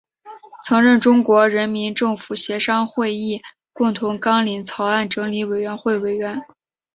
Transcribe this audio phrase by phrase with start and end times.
[0.63, 6.41] 曾任中国人民政治协商会议共同纲领草案整理委员会委员。